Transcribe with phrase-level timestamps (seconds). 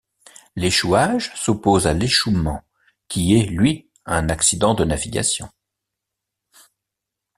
[0.55, 2.63] L'échouage s'oppose à l'échouement,
[3.07, 5.47] qui est, lui, un accident de navigation.